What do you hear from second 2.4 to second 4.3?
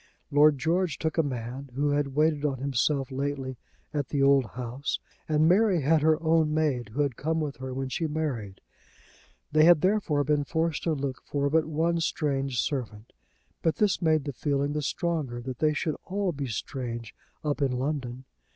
on himself lately at the